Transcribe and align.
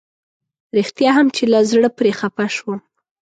رښتيا 0.77 1.11
هم 1.17 1.27
چې 1.35 1.43
له 1.51 1.59
زړه 1.71 1.89
پرې 1.97 2.11
خفه 2.19 2.45
شوم. 2.55 2.79